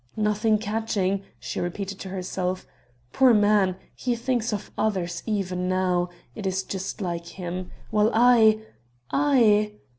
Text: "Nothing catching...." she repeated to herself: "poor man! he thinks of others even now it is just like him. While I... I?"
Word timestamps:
"Nothing 0.17 0.57
catching...." 0.57 1.21
she 1.39 1.59
repeated 1.59 1.99
to 1.99 2.09
herself: 2.09 2.65
"poor 3.13 3.35
man! 3.35 3.75
he 3.93 4.15
thinks 4.15 4.51
of 4.51 4.71
others 4.75 5.21
even 5.27 5.69
now 5.69 6.09
it 6.33 6.47
is 6.47 6.63
just 6.63 7.01
like 7.01 7.27
him. 7.27 7.69
While 7.91 8.09
I... 8.11 8.61
I?" 9.11 9.73